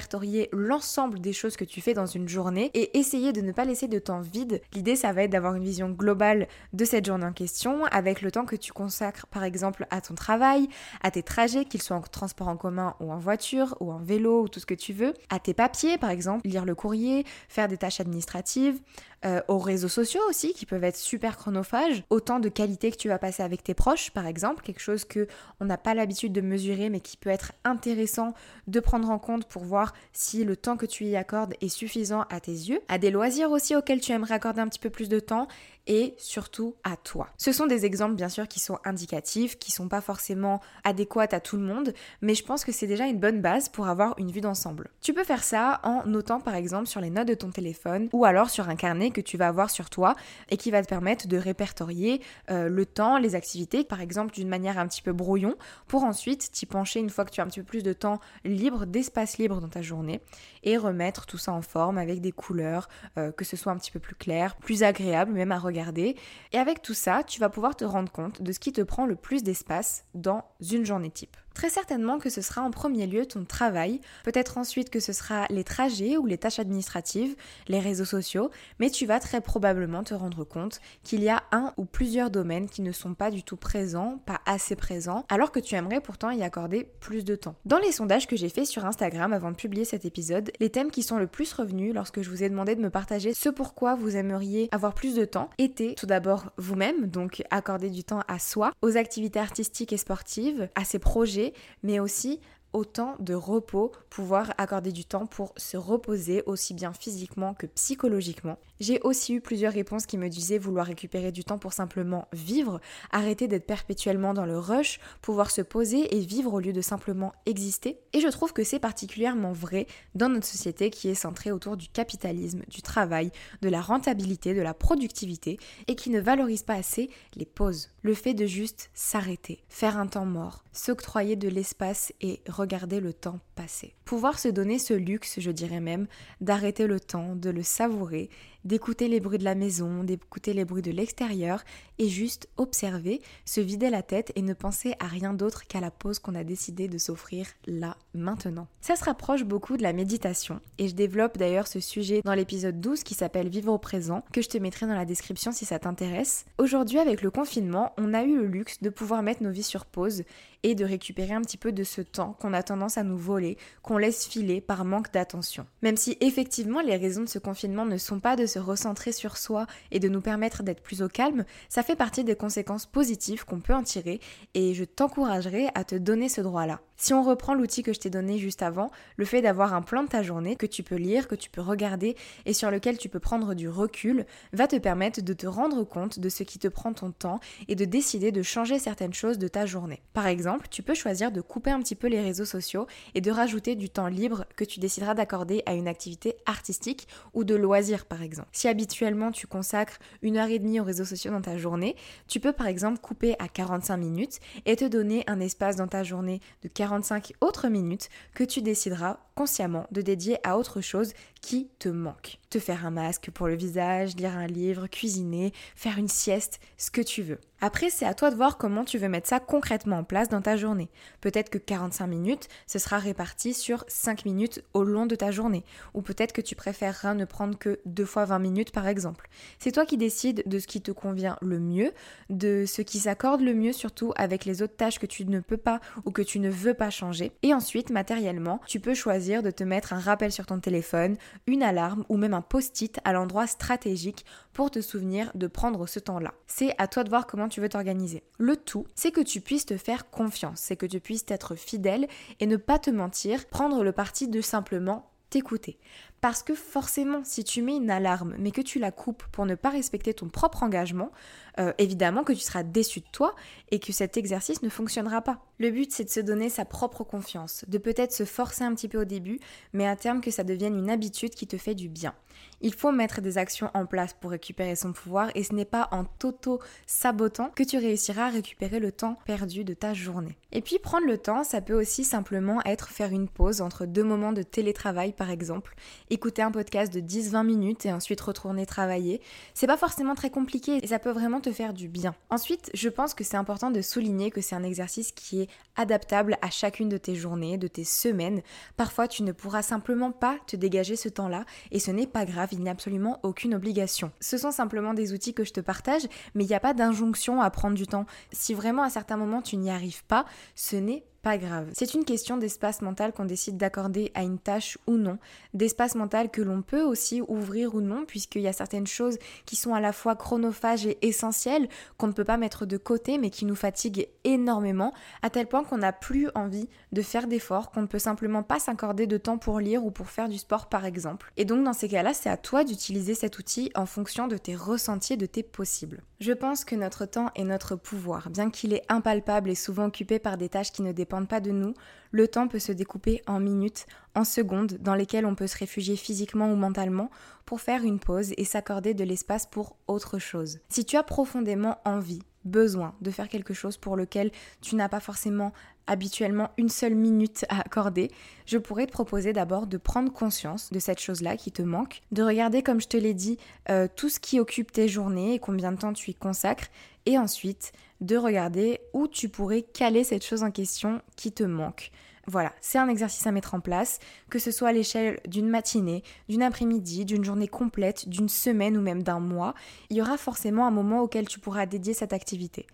l'ensemble 0.52 1.20
des 1.20 1.32
choses 1.32 1.56
que 1.56 1.64
tu 1.64 1.80
fais 1.80 1.94
dans 1.94 2.06
une 2.06 2.28
journée 2.28 2.70
et 2.74 2.98
essayer 2.98 3.32
de 3.32 3.40
ne 3.40 3.52
pas 3.52 3.64
laisser 3.64 3.88
de 3.88 3.98
temps 3.98 4.20
vide. 4.20 4.60
L'idée, 4.74 4.96
ça 4.96 5.12
va 5.12 5.24
être 5.24 5.30
d'avoir 5.30 5.54
une 5.54 5.64
vision 5.64 5.90
globale 5.90 6.48
de 6.72 6.84
cette 6.84 7.06
journée 7.06 7.26
en 7.26 7.32
question 7.32 7.84
avec 7.86 8.22
le 8.22 8.30
temps 8.30 8.44
que 8.44 8.56
tu 8.56 8.72
consacres 8.72 9.26
par 9.26 9.44
exemple 9.44 9.86
à 9.90 10.00
ton 10.00 10.14
travail, 10.14 10.68
à 11.02 11.10
tes 11.10 11.22
trajets, 11.22 11.64
qu'ils 11.64 11.82
soient 11.82 11.96
en 11.96 12.02
transport 12.02 12.48
en 12.48 12.56
commun 12.56 12.94
ou 13.00 13.12
en 13.12 13.18
voiture 13.18 13.76
ou 13.80 13.92
en 13.92 13.98
vélo 13.98 14.42
ou 14.42 14.48
tout 14.48 14.60
ce 14.60 14.66
que 14.66 14.74
tu 14.74 14.92
veux, 14.92 15.14
à 15.30 15.38
tes 15.38 15.54
papiers 15.54 15.98
par 15.98 16.10
exemple, 16.10 16.48
lire 16.48 16.64
le 16.64 16.74
courrier, 16.74 17.24
faire 17.48 17.68
des 17.68 17.76
tâches 17.76 18.00
administratives, 18.00 18.80
euh, 19.24 19.40
aux 19.48 19.58
réseaux 19.58 19.88
sociaux 19.88 20.20
aussi 20.28 20.52
qui 20.52 20.64
peuvent 20.64 20.84
être 20.84 20.96
super 20.96 21.36
chronophages, 21.36 22.04
autant 22.08 22.38
de 22.38 22.48
qualité 22.48 22.92
que 22.92 22.96
tu 22.96 23.08
vas 23.08 23.18
passer 23.18 23.42
avec 23.42 23.64
tes 23.64 23.74
proches 23.74 24.10
par 24.10 24.26
exemple, 24.26 24.62
quelque 24.62 24.80
chose 24.80 25.04
que 25.04 25.26
on 25.58 25.64
n'a 25.64 25.76
pas 25.76 25.92
l'habitude 25.94 26.32
de 26.32 26.40
mesurer 26.40 26.88
mais 26.88 27.00
qui 27.00 27.16
peut 27.16 27.30
être 27.30 27.52
intéressant 27.64 28.32
de 28.68 28.78
prendre 28.78 29.10
en 29.10 29.18
compte 29.18 29.46
pour 29.46 29.64
voir 29.64 29.87
si 30.12 30.44
le 30.44 30.56
temps 30.56 30.76
que 30.76 30.86
tu 30.86 31.04
y 31.04 31.16
accordes 31.16 31.54
est 31.60 31.68
suffisant 31.68 32.22
à 32.30 32.40
tes 32.40 32.52
yeux, 32.52 32.80
à 32.88 32.98
des 32.98 33.10
loisirs 33.10 33.50
aussi 33.50 33.74
auxquels 33.76 34.00
tu 34.00 34.12
aimerais 34.12 34.34
accorder 34.34 34.60
un 34.60 34.68
petit 34.68 34.78
peu 34.78 34.90
plus 34.90 35.08
de 35.08 35.20
temps 35.20 35.48
et 35.88 36.14
surtout 36.18 36.76
à 36.84 36.96
toi. 36.96 37.28
Ce 37.36 37.50
sont 37.50 37.66
des 37.66 37.84
exemples 37.84 38.14
bien 38.14 38.28
sûr 38.28 38.46
qui 38.46 38.60
sont 38.60 38.78
indicatifs, 38.84 39.58
qui 39.58 39.72
sont 39.72 39.88
pas 39.88 40.00
forcément 40.00 40.60
adéquats 40.84 41.28
à 41.32 41.40
tout 41.40 41.56
le 41.56 41.62
monde, 41.62 41.94
mais 42.22 42.34
je 42.34 42.44
pense 42.44 42.64
que 42.64 42.70
c'est 42.70 42.86
déjà 42.86 43.06
une 43.06 43.18
bonne 43.18 43.40
base 43.40 43.68
pour 43.68 43.88
avoir 43.88 44.14
une 44.18 44.30
vue 44.30 44.42
d'ensemble. 44.42 44.90
Tu 45.00 45.14
peux 45.14 45.24
faire 45.24 45.42
ça 45.42 45.80
en 45.82 46.04
notant 46.06 46.40
par 46.40 46.54
exemple 46.54 46.86
sur 46.86 47.00
les 47.00 47.10
notes 47.10 47.28
de 47.28 47.34
ton 47.34 47.50
téléphone 47.50 48.08
ou 48.12 48.24
alors 48.24 48.50
sur 48.50 48.68
un 48.68 48.76
carnet 48.76 49.10
que 49.10 49.20
tu 49.20 49.36
vas 49.36 49.48
avoir 49.48 49.70
sur 49.70 49.90
toi 49.90 50.14
et 50.50 50.56
qui 50.56 50.70
va 50.70 50.82
te 50.82 50.88
permettre 50.88 51.26
de 51.26 51.36
répertorier 51.36 52.20
euh, 52.50 52.68
le 52.68 52.86
temps, 52.86 53.18
les 53.18 53.34
activités, 53.34 53.82
par 53.82 54.00
exemple 54.00 54.34
d'une 54.34 54.48
manière 54.48 54.78
un 54.78 54.86
petit 54.86 55.02
peu 55.02 55.12
brouillon, 55.12 55.56
pour 55.86 56.04
ensuite 56.04 56.52
t'y 56.52 56.66
pencher 56.66 57.00
une 57.00 57.10
fois 57.10 57.24
que 57.24 57.30
tu 57.30 57.40
as 57.40 57.44
un 57.44 57.46
petit 57.46 57.60
peu 57.60 57.66
plus 57.66 57.82
de 57.82 57.94
temps 57.94 58.20
libre, 58.44 58.84
d'espace 58.84 59.38
libre 59.38 59.60
dans 59.60 59.68
ta 59.68 59.82
journée 59.82 60.20
et 60.68 60.76
remettre 60.76 61.24
tout 61.24 61.38
ça 61.38 61.52
en 61.52 61.62
forme 61.62 61.96
avec 61.96 62.20
des 62.20 62.32
couleurs, 62.32 62.88
euh, 63.16 63.32
que 63.32 63.44
ce 63.44 63.56
soit 63.56 63.72
un 63.72 63.76
petit 63.76 63.90
peu 63.90 64.00
plus 64.00 64.14
clair, 64.14 64.56
plus 64.56 64.82
agréable 64.82 65.32
même 65.32 65.52
à 65.52 65.58
regarder 65.58 66.16
et 66.52 66.58
avec 66.58 66.82
tout 66.82 66.94
ça, 66.94 67.22
tu 67.26 67.40
vas 67.40 67.48
pouvoir 67.48 67.74
te 67.74 67.84
rendre 67.84 68.12
compte 68.12 68.42
de 68.42 68.52
ce 68.52 68.58
qui 68.58 68.72
te 68.72 68.82
prend 68.82 69.06
le 69.06 69.16
plus 69.16 69.42
d'espace 69.42 70.04
dans 70.14 70.44
une 70.60 70.84
journée 70.84 71.10
type. 71.10 71.36
Très 71.58 71.70
certainement 71.70 72.20
que 72.20 72.30
ce 72.30 72.40
sera 72.40 72.62
en 72.62 72.70
premier 72.70 73.08
lieu 73.08 73.26
ton 73.26 73.44
travail, 73.44 74.00
peut-être 74.22 74.58
ensuite 74.58 74.90
que 74.90 75.00
ce 75.00 75.12
sera 75.12 75.44
les 75.50 75.64
trajets 75.64 76.16
ou 76.16 76.24
les 76.24 76.38
tâches 76.38 76.60
administratives, 76.60 77.34
les 77.66 77.80
réseaux 77.80 78.04
sociaux, 78.04 78.52
mais 78.78 78.90
tu 78.90 79.06
vas 79.06 79.18
très 79.18 79.40
probablement 79.40 80.04
te 80.04 80.14
rendre 80.14 80.44
compte 80.44 80.80
qu'il 81.02 81.20
y 81.20 81.28
a 81.28 81.42
un 81.50 81.72
ou 81.76 81.84
plusieurs 81.84 82.30
domaines 82.30 82.68
qui 82.68 82.80
ne 82.80 82.92
sont 82.92 83.14
pas 83.14 83.32
du 83.32 83.42
tout 83.42 83.56
présents, 83.56 84.20
pas 84.24 84.40
assez 84.46 84.76
présents, 84.76 85.24
alors 85.28 85.50
que 85.50 85.58
tu 85.58 85.74
aimerais 85.74 86.00
pourtant 86.00 86.30
y 86.30 86.44
accorder 86.44 86.88
plus 87.00 87.24
de 87.24 87.34
temps. 87.34 87.56
Dans 87.64 87.80
les 87.80 87.90
sondages 87.90 88.28
que 88.28 88.36
j'ai 88.36 88.50
fait 88.50 88.64
sur 88.64 88.86
Instagram 88.86 89.32
avant 89.32 89.50
de 89.50 89.56
publier 89.56 89.84
cet 89.84 90.04
épisode, 90.04 90.52
les 90.60 90.70
thèmes 90.70 90.92
qui 90.92 91.02
sont 91.02 91.18
le 91.18 91.26
plus 91.26 91.52
revenus 91.52 91.92
lorsque 91.92 92.22
je 92.22 92.30
vous 92.30 92.44
ai 92.44 92.50
demandé 92.50 92.76
de 92.76 92.82
me 92.82 92.90
partager 92.90 93.34
ce 93.34 93.48
pourquoi 93.48 93.96
vous 93.96 94.14
aimeriez 94.14 94.68
avoir 94.70 94.94
plus 94.94 95.16
de 95.16 95.24
temps 95.24 95.50
étaient 95.58 95.96
tout 95.96 96.06
d'abord 96.06 96.52
vous-même, 96.56 97.06
donc 97.08 97.42
accorder 97.50 97.90
du 97.90 98.04
temps 98.04 98.22
à 98.28 98.38
soi, 98.38 98.70
aux 98.80 98.96
activités 98.96 99.40
artistiques 99.40 99.92
et 99.92 99.96
sportives, 99.96 100.68
à 100.76 100.84
ses 100.84 101.00
projets, 101.00 101.47
mais 101.82 102.00
aussi 102.00 102.40
autant 102.72 103.16
de 103.18 103.34
repos, 103.34 103.92
pouvoir 104.10 104.52
accorder 104.58 104.92
du 104.92 105.04
temps 105.04 105.26
pour 105.26 105.52
se 105.56 105.76
reposer 105.76 106.42
aussi 106.46 106.74
bien 106.74 106.92
physiquement 106.92 107.54
que 107.54 107.66
psychologiquement. 107.66 108.58
J'ai 108.80 109.00
aussi 109.00 109.34
eu 109.34 109.40
plusieurs 109.40 109.72
réponses 109.72 110.06
qui 110.06 110.18
me 110.18 110.28
disaient 110.28 110.58
vouloir 110.58 110.86
récupérer 110.86 111.32
du 111.32 111.42
temps 111.42 111.58
pour 111.58 111.72
simplement 111.72 112.28
vivre, 112.32 112.80
arrêter 113.10 113.48
d'être 113.48 113.66
perpétuellement 113.66 114.34
dans 114.34 114.46
le 114.46 114.58
rush, 114.58 115.00
pouvoir 115.20 115.50
se 115.50 115.62
poser 115.62 116.16
et 116.16 116.20
vivre 116.20 116.54
au 116.54 116.60
lieu 116.60 116.72
de 116.72 116.80
simplement 116.80 117.32
exister. 117.46 117.98
Et 118.12 118.20
je 118.20 118.28
trouve 118.28 118.52
que 118.52 118.64
c'est 118.64 118.78
particulièrement 118.78 119.52
vrai 119.52 119.86
dans 120.14 120.28
notre 120.28 120.46
société 120.46 120.90
qui 120.90 121.08
est 121.08 121.14
centrée 121.14 121.50
autour 121.50 121.76
du 121.76 121.88
capitalisme, 121.88 122.62
du 122.68 122.82
travail, 122.82 123.32
de 123.62 123.68
la 123.68 123.80
rentabilité, 123.80 124.54
de 124.54 124.62
la 124.62 124.74
productivité 124.74 125.58
et 125.88 125.96
qui 125.96 126.10
ne 126.10 126.20
valorise 126.20 126.62
pas 126.62 126.74
assez 126.74 127.10
les 127.34 127.46
pauses. 127.46 127.90
Le 128.02 128.14
fait 128.14 128.34
de 128.34 128.46
juste 128.46 128.90
s'arrêter, 128.94 129.64
faire 129.68 129.96
un 129.96 130.06
temps 130.06 130.24
mort, 130.24 130.64
s'octroyer 130.72 131.36
de 131.36 131.48
l'espace 131.48 132.12
et 132.20 132.40
regarder 132.58 133.00
le 133.00 133.12
temps 133.12 133.40
passer. 133.54 133.94
Pouvoir 134.04 134.38
se 134.38 134.48
donner 134.48 134.78
ce 134.78 134.94
luxe, 134.94 135.40
je 135.40 135.50
dirais 135.50 135.80
même, 135.80 136.06
d'arrêter 136.40 136.86
le 136.86 137.00
temps, 137.00 137.34
de 137.34 137.50
le 137.50 137.62
savourer 137.62 138.30
d'écouter 138.64 139.08
les 139.08 139.20
bruits 139.20 139.38
de 139.38 139.44
la 139.44 139.54
maison, 139.54 140.04
d'écouter 140.04 140.52
les 140.52 140.64
bruits 140.64 140.82
de 140.82 140.90
l'extérieur 140.90 141.64
et 141.98 142.08
juste 142.08 142.48
observer, 142.56 143.20
se 143.44 143.60
vider 143.60 143.90
la 143.90 144.02
tête 144.02 144.32
et 144.36 144.42
ne 144.42 144.52
penser 144.52 144.94
à 145.00 145.06
rien 145.06 145.32
d'autre 145.32 145.66
qu'à 145.66 145.80
la 145.80 145.90
pause 145.90 146.18
qu'on 146.18 146.34
a 146.34 146.44
décidé 146.44 146.88
de 146.88 146.98
s'offrir 146.98 147.46
là, 147.66 147.96
maintenant. 148.14 148.68
Ça 148.80 148.96
se 148.96 149.04
rapproche 149.04 149.44
beaucoup 149.44 149.76
de 149.76 149.82
la 149.82 149.92
méditation 149.92 150.60
et 150.78 150.88
je 150.88 150.94
développe 150.94 151.38
d'ailleurs 151.38 151.66
ce 151.66 151.80
sujet 151.80 152.20
dans 152.24 152.34
l'épisode 152.34 152.80
12 152.80 153.02
qui 153.04 153.14
s'appelle 153.14 153.48
Vivre 153.48 153.72
au 153.72 153.78
présent, 153.78 154.22
que 154.32 154.42
je 154.42 154.48
te 154.48 154.58
mettrai 154.58 154.86
dans 154.86 154.94
la 154.94 155.06
description 155.06 155.50
si 155.50 155.64
ça 155.64 155.78
t'intéresse. 155.78 156.44
Aujourd'hui 156.58 156.98
avec 156.98 157.22
le 157.22 157.30
confinement, 157.30 157.92
on 157.96 158.12
a 158.14 158.22
eu 158.22 158.36
le 158.36 158.46
luxe 158.46 158.82
de 158.82 158.90
pouvoir 158.90 159.22
mettre 159.22 159.42
nos 159.42 159.50
vies 159.50 159.62
sur 159.62 159.86
pause 159.86 160.24
et 160.62 160.74
de 160.74 160.84
récupérer 160.84 161.32
un 161.32 161.40
petit 161.40 161.56
peu 161.56 161.72
de 161.72 161.84
ce 161.84 162.00
temps 162.00 162.36
qu'on 162.40 162.47
a 162.52 162.62
tendance 162.62 162.98
à 162.98 163.02
nous 163.02 163.18
voler, 163.18 163.56
qu'on 163.82 163.98
laisse 163.98 164.26
filer 164.26 164.60
par 164.60 164.84
manque 164.84 165.12
d'attention. 165.12 165.66
Même 165.82 165.96
si 165.96 166.16
effectivement 166.20 166.80
les 166.80 166.96
raisons 166.96 167.22
de 167.22 167.28
ce 167.28 167.38
confinement 167.38 167.84
ne 167.84 167.98
sont 167.98 168.20
pas 168.20 168.36
de 168.36 168.46
se 168.46 168.58
recentrer 168.58 169.12
sur 169.12 169.36
soi 169.36 169.66
et 169.90 170.00
de 170.00 170.08
nous 170.08 170.20
permettre 170.20 170.62
d'être 170.62 170.82
plus 170.82 171.02
au 171.02 171.08
calme, 171.08 171.44
ça 171.68 171.82
fait 171.82 171.96
partie 171.96 172.24
des 172.24 172.36
conséquences 172.36 172.86
positives 172.86 173.44
qu'on 173.44 173.60
peut 173.60 173.74
en 173.74 173.82
tirer 173.82 174.20
et 174.54 174.74
je 174.74 174.84
t'encouragerai 174.84 175.68
à 175.74 175.84
te 175.84 175.94
donner 175.94 176.28
ce 176.28 176.40
droit-là. 176.40 176.80
Si 177.00 177.14
on 177.14 177.22
reprend 177.22 177.54
l'outil 177.54 177.84
que 177.84 177.92
je 177.92 178.00
t'ai 178.00 178.10
donné 178.10 178.38
juste 178.38 178.60
avant, 178.60 178.90
le 179.16 179.24
fait 179.24 179.40
d'avoir 179.40 179.72
un 179.72 179.82
plan 179.82 180.02
de 180.02 180.08
ta 180.08 180.24
journée 180.24 180.56
que 180.56 180.66
tu 180.66 180.82
peux 180.82 180.96
lire, 180.96 181.28
que 181.28 181.36
tu 181.36 181.48
peux 181.48 181.60
regarder 181.60 182.16
et 182.44 182.52
sur 182.52 182.72
lequel 182.72 182.98
tu 182.98 183.08
peux 183.08 183.20
prendre 183.20 183.54
du 183.54 183.68
recul, 183.68 184.26
va 184.52 184.66
te 184.66 184.74
permettre 184.74 185.22
de 185.22 185.32
te 185.32 185.46
rendre 185.46 185.84
compte 185.84 186.18
de 186.18 186.28
ce 186.28 186.42
qui 186.42 186.58
te 186.58 186.66
prend 186.66 186.92
ton 186.92 187.12
temps 187.12 187.38
et 187.68 187.76
de 187.76 187.84
décider 187.84 188.32
de 188.32 188.42
changer 188.42 188.80
certaines 188.80 189.14
choses 189.14 189.38
de 189.38 189.46
ta 189.46 189.64
journée. 189.64 190.02
Par 190.12 190.26
exemple, 190.26 190.66
tu 190.72 190.82
peux 190.82 190.94
choisir 190.94 191.30
de 191.30 191.40
couper 191.40 191.70
un 191.70 191.78
petit 191.78 191.94
peu 191.94 192.08
les 192.08 192.20
réseaux 192.20 192.44
sociaux 192.44 192.88
et 193.14 193.20
de 193.20 193.30
rajouter 193.30 193.76
du 193.76 193.90
temps 193.90 194.08
libre 194.08 194.44
que 194.56 194.64
tu 194.64 194.80
décideras 194.80 195.14
d'accorder 195.14 195.62
à 195.66 195.74
une 195.74 195.86
activité 195.86 196.34
artistique 196.46 197.06
ou 197.32 197.44
de 197.44 197.54
loisir 197.54 198.06
par 198.06 198.24
exemple. 198.24 198.48
Si 198.50 198.66
habituellement 198.66 199.30
tu 199.30 199.46
consacres 199.46 200.00
une 200.22 200.36
heure 200.36 200.50
et 200.50 200.58
demie 200.58 200.80
aux 200.80 200.84
réseaux 200.84 201.04
sociaux 201.04 201.30
dans 201.30 201.42
ta 201.42 201.58
journée, 201.58 201.94
tu 202.26 202.40
peux 202.40 202.52
par 202.52 202.66
exemple 202.66 202.98
couper 202.98 203.36
à 203.38 203.46
45 203.46 203.96
minutes 203.98 204.40
et 204.66 204.74
te 204.74 204.84
donner 204.84 205.22
un 205.28 205.38
espace 205.38 205.76
dans 205.76 205.86
ta 205.86 206.02
journée 206.02 206.40
de 206.62 206.68
45 206.88 207.32
autres 207.40 207.68
minutes 207.68 208.08
que 208.34 208.44
tu 208.44 208.62
décideras 208.62 209.18
consciemment 209.38 209.86
de 209.92 210.02
dédier 210.02 210.36
à 210.42 210.58
autre 210.58 210.80
chose 210.80 211.12
qui 211.40 211.68
te 211.78 211.88
manque. 211.88 212.40
Te 212.50 212.58
faire 212.58 212.84
un 212.84 212.90
masque 212.90 213.30
pour 213.30 213.46
le 213.46 213.54
visage, 213.54 214.16
lire 214.16 214.36
un 214.36 214.48
livre, 214.48 214.88
cuisiner, 214.88 215.52
faire 215.76 215.96
une 215.96 216.08
sieste, 216.08 216.58
ce 216.76 216.90
que 216.90 217.02
tu 217.02 217.22
veux. 217.22 217.38
Après, 217.60 217.90
c'est 217.90 218.06
à 218.06 218.14
toi 218.14 218.30
de 218.30 218.36
voir 218.36 218.56
comment 218.56 218.84
tu 218.84 218.98
veux 218.98 219.08
mettre 219.08 219.28
ça 219.28 219.40
concrètement 219.40 219.98
en 219.98 220.04
place 220.04 220.28
dans 220.28 220.40
ta 220.40 220.56
journée. 220.56 220.88
Peut-être 221.20 221.50
que 221.50 221.58
45 221.58 222.06
minutes, 222.06 222.48
ce 222.68 222.78
sera 222.78 222.98
réparti 222.98 223.52
sur 223.52 223.84
5 223.88 224.24
minutes 224.24 224.62
au 224.74 224.84
long 224.84 225.06
de 225.06 225.16
ta 225.16 225.32
journée. 225.32 225.64
Ou 225.94 226.02
peut-être 226.02 226.32
que 226.32 226.40
tu 226.40 226.54
préféreras 226.54 227.14
ne 227.14 227.24
prendre 227.24 227.58
que 227.58 227.80
2 227.84 228.04
fois 228.04 228.24
20 228.26 228.38
minutes 228.38 228.70
par 228.70 228.86
exemple. 228.86 229.28
C'est 229.58 229.72
toi 229.72 229.86
qui 229.86 229.96
décides 229.96 230.44
de 230.46 230.58
ce 230.60 230.68
qui 230.68 230.80
te 230.80 230.92
convient 230.92 231.36
le 231.42 231.58
mieux, 231.58 231.92
de 232.30 232.64
ce 232.64 232.80
qui 232.80 233.00
s'accorde 233.00 233.40
le 233.40 233.54
mieux 233.54 233.72
surtout 233.72 234.12
avec 234.16 234.44
les 234.44 234.62
autres 234.62 234.76
tâches 234.76 235.00
que 235.00 235.06
tu 235.06 235.24
ne 235.24 235.40
peux 235.40 235.56
pas 235.56 235.80
ou 236.04 236.12
que 236.12 236.22
tu 236.22 236.38
ne 236.38 236.50
veux 236.50 236.74
pas 236.74 236.90
changer. 236.90 237.32
Et 237.42 237.52
ensuite, 237.54 237.90
matériellement, 237.90 238.60
tu 238.66 238.78
peux 238.78 238.94
choisir 238.94 239.27
de 239.28 239.50
te 239.50 239.62
mettre 239.62 239.92
un 239.92 239.98
rappel 239.98 240.32
sur 240.32 240.46
ton 240.46 240.58
téléphone, 240.58 241.16
une 241.46 241.62
alarme 241.62 242.04
ou 242.08 242.16
même 242.16 242.32
un 242.32 242.40
post-it 242.40 242.98
à 243.04 243.12
l'endroit 243.12 243.46
stratégique 243.46 244.24
pour 244.54 244.70
te 244.70 244.80
souvenir 244.80 245.30
de 245.34 245.46
prendre 245.46 245.86
ce 245.86 245.98
temps-là. 245.98 246.32
C'est 246.46 246.74
à 246.78 246.88
toi 246.88 247.04
de 247.04 247.10
voir 247.10 247.26
comment 247.26 247.48
tu 247.48 247.60
veux 247.60 247.68
t'organiser. 247.68 248.22
Le 248.38 248.56
tout, 248.56 248.86
c'est 248.94 249.10
que 249.10 249.20
tu 249.20 249.42
puisses 249.42 249.66
te 249.66 249.76
faire 249.76 250.10
confiance, 250.10 250.60
c'est 250.60 250.76
que 250.76 250.86
tu 250.86 250.98
puisses 250.98 251.26
être 251.28 251.54
fidèle 251.54 252.08
et 252.40 252.46
ne 252.46 252.56
pas 252.56 252.78
te 252.78 252.90
mentir, 252.90 253.46
prendre 253.46 253.84
le 253.84 253.92
parti 253.92 254.28
de 254.28 254.40
simplement 254.40 255.10
t'écouter. 255.28 255.78
Parce 256.20 256.42
que 256.42 256.54
forcément, 256.54 257.22
si 257.24 257.44
tu 257.44 257.62
mets 257.62 257.76
une 257.76 257.90
alarme 257.90 258.34
mais 258.38 258.50
que 258.50 258.60
tu 258.60 258.78
la 258.78 258.90
coupes 258.90 259.22
pour 259.30 259.46
ne 259.46 259.54
pas 259.54 259.70
respecter 259.70 260.14
ton 260.14 260.28
propre 260.28 260.62
engagement, 260.62 261.12
euh, 261.60 261.72
évidemment 261.78 262.24
que 262.24 262.32
tu 262.32 262.40
seras 262.40 262.62
déçu 262.62 263.00
de 263.00 263.06
toi 263.10 263.34
et 263.70 263.80
que 263.80 263.92
cet 263.92 264.16
exercice 264.16 264.62
ne 264.62 264.68
fonctionnera 264.68 265.22
pas. 265.22 265.44
Le 265.58 265.70
but, 265.70 265.92
c'est 265.92 266.04
de 266.04 266.10
se 266.10 266.20
donner 266.20 266.48
sa 266.48 266.64
propre 266.64 267.02
confiance, 267.02 267.64
de 267.66 267.78
peut-être 267.78 268.12
se 268.12 268.24
forcer 268.24 268.62
un 268.62 268.74
petit 268.74 268.88
peu 268.88 269.00
au 269.00 269.04
début, 269.04 269.40
mais 269.72 269.88
à 269.88 269.96
terme 269.96 270.20
que 270.20 270.30
ça 270.30 270.44
devienne 270.44 270.78
une 270.78 270.90
habitude 270.90 271.34
qui 271.34 271.48
te 271.48 271.56
fait 271.56 271.74
du 271.74 271.88
bien. 271.88 272.14
Il 272.60 272.74
faut 272.74 272.92
mettre 272.92 273.20
des 273.20 273.38
actions 273.38 273.70
en 273.74 273.86
place 273.86 274.14
pour 274.14 274.30
récupérer 274.30 274.76
son 274.76 274.92
pouvoir 274.92 275.30
et 275.34 275.42
ce 275.42 275.52
n'est 275.54 275.64
pas 275.64 275.88
en 275.90 276.04
t'auto-sabotant 276.04 277.50
que 277.50 277.64
tu 277.64 277.76
réussiras 277.76 278.26
à 278.26 278.30
récupérer 278.30 278.78
le 278.78 278.92
temps 278.92 279.18
perdu 279.26 279.64
de 279.64 279.74
ta 279.74 279.94
journée. 279.94 280.38
Et 280.52 280.60
puis 280.60 280.78
prendre 280.78 281.06
le 281.06 281.18
temps, 281.18 281.42
ça 281.42 281.60
peut 281.60 281.78
aussi 281.78 282.04
simplement 282.04 282.60
être 282.64 282.88
faire 282.88 283.10
une 283.10 283.28
pause 283.28 283.60
entre 283.60 283.84
deux 283.84 284.04
moments 284.04 284.32
de 284.32 284.42
télétravail 284.42 285.12
par 285.12 285.30
exemple, 285.30 285.74
écouter 286.10 286.42
un 286.42 286.50
podcast 286.50 286.92
de 286.92 287.00
10-20 287.00 287.44
minutes 287.44 287.86
et 287.86 287.92
ensuite 287.92 288.20
retourner 288.20 288.66
travailler. 288.66 289.20
C'est 289.54 289.66
pas 289.66 289.76
forcément 289.76 290.14
très 290.14 290.30
compliqué 290.30 290.78
et 290.82 290.86
ça 290.86 290.98
peut 290.98 291.10
vraiment 291.10 291.40
te 291.40 291.52
faire 291.52 291.74
du 291.74 291.88
bien. 291.88 292.14
Ensuite, 292.30 292.70
je 292.74 292.88
pense 292.88 293.14
que 293.14 293.24
c'est 293.24 293.36
important 293.36 293.70
de 293.70 293.80
souligner 293.82 294.30
que 294.30 294.40
c'est 294.40 294.54
un 294.54 294.62
exercice 294.62 295.12
qui 295.12 295.42
est 295.42 295.48
adaptable 295.76 296.36
à 296.42 296.50
chacune 296.50 296.88
de 296.88 296.96
tes 296.96 297.14
journées, 297.14 297.58
de 297.58 297.68
tes 297.68 297.84
semaines. 297.84 298.42
Parfois, 298.76 299.08
tu 299.08 299.22
ne 299.22 299.32
pourras 299.32 299.62
simplement 299.62 300.12
pas 300.12 300.38
te 300.46 300.56
dégager 300.56 300.96
ce 300.96 301.08
temps-là 301.08 301.44
et 301.70 301.78
ce 301.78 301.90
n'est 301.90 302.06
pas 302.06 302.24
grave, 302.24 302.48
il 302.52 302.60
n'y 302.60 302.68
a 302.68 302.72
absolument 302.72 303.20
aucune 303.22 303.54
obligation. 303.54 304.10
Ce 304.20 304.38
sont 304.38 304.52
simplement 304.52 304.94
des 304.94 305.12
outils 305.12 305.34
que 305.34 305.44
je 305.44 305.52
te 305.52 305.60
partage, 305.60 306.06
mais 306.34 306.44
il 306.44 306.48
n'y 306.48 306.54
a 306.54 306.60
pas 306.60 306.74
d'injonction 306.74 307.40
à 307.40 307.50
prendre 307.50 307.76
du 307.76 307.86
temps. 307.86 308.06
Si 308.32 308.54
vraiment 308.54 308.82
à 308.82 308.90
certains 308.90 309.16
moments 309.16 309.42
tu 309.42 309.56
n'y 309.56 309.70
arrives 309.70 310.04
pas, 310.04 310.24
ce 310.54 310.76
n'est 310.76 311.04
pas 311.22 311.38
grave. 311.38 311.68
C'est 311.72 311.94
une 311.94 312.04
question 312.04 312.36
d'espace 312.36 312.80
mental 312.82 313.12
qu'on 313.12 313.24
décide 313.24 313.56
d'accorder 313.56 314.12
à 314.14 314.22
une 314.22 314.38
tâche 314.38 314.78
ou 314.86 314.96
non, 314.96 315.18
d'espace 315.54 315.94
mental 315.94 316.30
que 316.30 316.42
l'on 316.42 316.62
peut 316.62 316.82
aussi 316.82 317.20
ouvrir 317.26 317.74
ou 317.74 317.80
non, 317.80 318.04
puisqu'il 318.06 318.42
y 318.42 318.48
a 318.48 318.52
certaines 318.52 318.86
choses 318.86 319.18
qui 319.44 319.56
sont 319.56 319.74
à 319.74 319.80
la 319.80 319.92
fois 319.92 320.16
chronophages 320.16 320.86
et 320.86 320.98
essentielles, 321.06 321.68
qu'on 321.96 322.06
ne 322.06 322.12
peut 322.12 322.24
pas 322.24 322.36
mettre 322.36 322.66
de 322.66 322.76
côté, 322.76 323.18
mais 323.18 323.30
qui 323.30 323.44
nous 323.44 323.56
fatiguent 323.56 324.08
énormément, 324.24 324.92
à 325.22 325.30
tel 325.30 325.46
point 325.46 325.64
qu'on 325.64 325.78
n'a 325.78 325.92
plus 325.92 326.28
envie 326.34 326.68
de 326.92 327.02
faire 327.02 327.26
d'efforts, 327.26 327.70
qu'on 327.70 327.82
ne 327.82 327.86
peut 327.86 327.98
simplement 327.98 328.42
pas 328.42 328.60
s'accorder 328.60 329.06
de 329.06 329.16
temps 329.16 329.38
pour 329.38 329.60
lire 329.60 329.84
ou 329.84 329.90
pour 329.90 330.10
faire 330.10 330.28
du 330.28 330.38
sport 330.38 330.68
par 330.68 330.84
exemple. 330.84 331.32
Et 331.36 331.44
donc 331.44 331.64
dans 331.64 331.72
ces 331.72 331.88
cas-là, 331.88 332.14
c'est 332.14 332.30
à 332.30 332.36
toi 332.36 332.64
d'utiliser 332.64 333.14
cet 333.14 333.38
outil 333.38 333.70
en 333.74 333.86
fonction 333.86 334.28
de 334.28 334.36
tes 334.36 334.54
ressentis 334.54 335.16
de 335.16 335.26
tes 335.26 335.42
possibles. 335.42 336.02
Je 336.20 336.32
pense 336.32 336.64
que 336.64 336.74
notre 336.74 337.06
temps 337.06 337.30
est 337.34 337.44
notre 337.44 337.76
pouvoir, 337.76 338.30
bien 338.30 338.50
qu'il 338.50 338.72
est 338.72 338.84
impalpable 338.88 339.50
et 339.50 339.54
souvent 339.54 339.86
occupé 339.86 340.18
par 340.18 340.36
des 340.36 340.48
tâches 340.48 340.72
qui 340.72 340.82
ne 340.82 340.92
dépendent 340.92 341.07
pas 341.08 341.40
de 341.40 341.50
nous, 341.50 341.74
le 342.10 342.28
temps 342.28 342.48
peut 342.48 342.58
se 342.58 342.72
découper 342.72 343.22
en 343.26 343.40
minutes, 343.40 343.86
en 344.14 344.24
secondes, 344.24 344.78
dans 344.80 344.94
lesquelles 344.94 345.26
on 345.26 345.34
peut 345.34 345.46
se 345.46 345.58
réfugier 345.58 345.96
physiquement 345.96 346.52
ou 346.52 346.56
mentalement 346.56 347.10
pour 347.44 347.60
faire 347.60 347.84
une 347.84 347.98
pause 347.98 348.32
et 348.36 348.44
s'accorder 348.44 348.94
de 348.94 349.04
l'espace 349.04 349.46
pour 349.46 349.76
autre 349.86 350.18
chose. 350.18 350.60
Si 350.68 350.84
tu 350.84 350.96
as 350.96 351.02
profondément 351.02 351.78
envie, 351.84 352.22
besoin 352.44 352.94
de 353.00 353.10
faire 353.10 353.28
quelque 353.28 353.54
chose 353.54 353.76
pour 353.76 353.96
lequel 353.96 354.30
tu 354.60 354.76
n'as 354.76 354.88
pas 354.88 355.00
forcément 355.00 355.52
habituellement 355.88 356.50
une 356.56 356.68
seule 356.68 356.94
minute 356.94 357.44
à 357.48 357.60
accorder, 357.60 358.10
je 358.46 358.58
pourrais 358.58 358.86
te 358.86 358.92
proposer 358.92 359.32
d'abord 359.32 359.66
de 359.66 359.76
prendre 359.76 360.12
conscience 360.12 360.70
de 360.70 360.78
cette 360.78 361.00
chose-là 361.00 361.36
qui 361.36 361.50
te 361.50 361.62
manque, 361.62 362.02
de 362.12 362.22
regarder, 362.22 362.62
comme 362.62 362.80
je 362.80 362.88
te 362.88 362.96
l'ai 362.96 363.14
dit, 363.14 363.38
euh, 363.70 363.88
tout 363.96 364.08
ce 364.08 364.20
qui 364.20 364.38
occupe 364.38 364.70
tes 364.70 364.88
journées 364.88 365.34
et 365.34 365.38
combien 365.38 365.72
de 365.72 365.78
temps 365.78 365.92
tu 365.92 366.10
y 366.10 366.14
consacres, 366.14 366.68
et 367.06 367.18
ensuite 367.18 367.72
de 368.00 368.16
regarder 368.16 368.80
où 368.92 369.08
tu 369.08 369.28
pourrais 369.28 369.62
caler 369.62 370.04
cette 370.04 370.24
chose 370.24 370.42
en 370.42 370.50
question 370.50 371.00
qui 371.16 371.32
te 371.32 371.42
manque. 371.42 371.90
Voilà, 372.26 372.52
c'est 372.60 372.76
un 372.76 372.90
exercice 372.90 373.26
à 373.26 373.32
mettre 373.32 373.54
en 373.54 373.60
place, 373.60 374.00
que 374.28 374.38
ce 374.38 374.50
soit 374.50 374.68
à 374.68 374.72
l'échelle 374.72 375.18
d'une 375.26 375.48
matinée, 375.48 376.02
d'une 376.28 376.42
après-midi, 376.42 377.06
d'une 377.06 377.24
journée 377.24 377.48
complète, 377.48 378.06
d'une 378.06 378.28
semaine 378.28 378.76
ou 378.76 378.82
même 378.82 379.02
d'un 379.02 379.18
mois, 379.18 379.54
il 379.88 379.96
y 379.96 380.02
aura 380.02 380.18
forcément 380.18 380.66
un 380.66 380.70
moment 380.70 381.00
auquel 381.00 381.26
tu 381.26 381.40
pourras 381.40 381.64
dédier 381.64 381.94
cette 381.94 382.12
activité. 382.12 382.66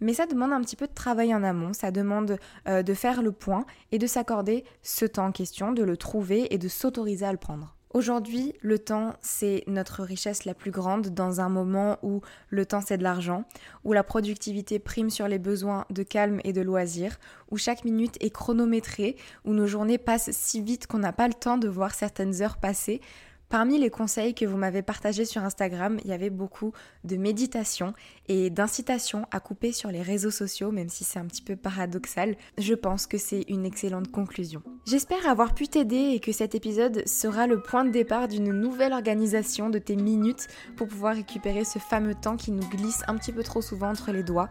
Mais 0.00 0.14
ça 0.14 0.26
demande 0.26 0.52
un 0.52 0.60
petit 0.60 0.76
peu 0.76 0.86
de 0.86 0.94
travail 0.94 1.34
en 1.34 1.42
amont, 1.42 1.72
ça 1.72 1.90
demande 1.90 2.38
euh, 2.68 2.82
de 2.82 2.94
faire 2.94 3.22
le 3.22 3.32
point 3.32 3.64
et 3.92 3.98
de 3.98 4.06
s'accorder 4.06 4.64
ce 4.82 5.04
temps 5.04 5.26
en 5.26 5.32
question, 5.32 5.72
de 5.72 5.82
le 5.82 5.96
trouver 5.96 6.52
et 6.54 6.58
de 6.58 6.68
s'autoriser 6.68 7.26
à 7.26 7.32
le 7.32 7.38
prendre. 7.38 7.76
Aujourd'hui, 7.96 8.52
le 8.60 8.78
temps, 8.78 9.14
c'est 9.22 9.64
notre 9.68 10.02
richesse 10.02 10.44
la 10.44 10.52
plus 10.52 10.70
grande 10.70 11.14
dans 11.14 11.40
un 11.40 11.48
moment 11.48 11.96
où 12.02 12.20
le 12.50 12.66
temps, 12.66 12.82
c'est 12.82 12.98
de 12.98 13.02
l'argent, 13.02 13.44
où 13.84 13.94
la 13.94 14.02
productivité 14.02 14.78
prime 14.78 15.08
sur 15.08 15.28
les 15.28 15.38
besoins 15.38 15.86
de 15.88 16.02
calme 16.02 16.40
et 16.44 16.52
de 16.52 16.60
loisir, 16.60 17.16
où 17.50 17.56
chaque 17.56 17.86
minute 17.86 18.16
est 18.20 18.28
chronométrée, 18.28 19.16
où 19.46 19.54
nos 19.54 19.66
journées 19.66 19.96
passent 19.96 20.30
si 20.30 20.60
vite 20.60 20.86
qu'on 20.86 20.98
n'a 20.98 21.14
pas 21.14 21.26
le 21.26 21.32
temps 21.32 21.56
de 21.56 21.68
voir 21.68 21.94
certaines 21.94 22.42
heures 22.42 22.58
passer. 22.58 23.00
Parmi 23.48 23.78
les 23.78 23.90
conseils 23.90 24.34
que 24.34 24.44
vous 24.44 24.58
m'avez 24.58 24.82
partagés 24.82 25.24
sur 25.24 25.42
Instagram, 25.42 25.98
il 26.04 26.10
y 26.10 26.12
avait 26.12 26.30
beaucoup 26.30 26.72
de 27.04 27.16
méditation 27.16 27.94
et 28.28 28.50
d'incitation 28.50 29.26
à 29.30 29.40
couper 29.40 29.72
sur 29.72 29.90
les 29.90 30.02
réseaux 30.02 30.30
sociaux, 30.30 30.70
même 30.70 30.88
si 30.88 31.04
c'est 31.04 31.18
un 31.18 31.26
petit 31.26 31.42
peu 31.42 31.56
paradoxal. 31.56 32.36
Je 32.58 32.74
pense 32.74 33.06
que 33.06 33.18
c'est 33.18 33.44
une 33.48 33.64
excellente 33.64 34.10
conclusion. 34.10 34.62
J'espère 34.86 35.28
avoir 35.28 35.54
pu 35.54 35.68
t'aider 35.68 36.12
et 36.14 36.20
que 36.20 36.32
cet 36.32 36.54
épisode 36.54 37.06
sera 37.08 37.46
le 37.46 37.60
point 37.60 37.84
de 37.84 37.90
départ 37.90 38.28
d'une 38.28 38.52
nouvelle 38.52 38.92
organisation 38.92 39.70
de 39.70 39.78
tes 39.78 39.96
minutes 39.96 40.46
pour 40.76 40.88
pouvoir 40.88 41.16
récupérer 41.16 41.64
ce 41.64 41.78
fameux 41.78 42.14
temps 42.14 42.36
qui 42.36 42.52
nous 42.52 42.68
glisse 42.68 43.02
un 43.08 43.16
petit 43.16 43.32
peu 43.32 43.42
trop 43.42 43.62
souvent 43.62 43.90
entre 43.90 44.12
les 44.12 44.22
doigts. 44.22 44.48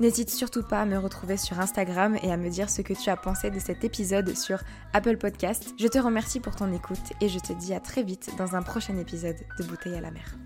N'hésite 0.00 0.30
surtout 0.30 0.62
pas 0.62 0.82
à 0.82 0.86
me 0.86 0.98
retrouver 0.98 1.36
sur 1.36 1.58
Instagram 1.60 2.18
et 2.22 2.32
à 2.32 2.36
me 2.36 2.50
dire 2.50 2.68
ce 2.68 2.82
que 2.82 2.92
tu 2.92 3.10
as 3.10 3.16
pensé 3.16 3.50
de 3.50 3.58
cet 3.58 3.84
épisode 3.84 4.36
sur 4.36 4.60
Apple 4.92 5.16
Podcast. 5.16 5.74
Je 5.78 5.86
te 5.86 5.98
remercie 5.98 6.40
pour 6.40 6.56
ton 6.56 6.72
écoute 6.72 7.12
et 7.20 7.28
je 7.28 7.38
te 7.38 7.52
dis 7.52 7.72
à 7.72 7.80
très 7.80 8.02
vite 8.02 8.30
dans 8.38 8.56
un 8.56 8.62
prochain 8.62 8.96
épisode 8.98 9.36
de 9.58 9.64
Bouteille 9.64 9.94
à 9.94 10.00
la 10.00 10.10
mer. 10.10 10.45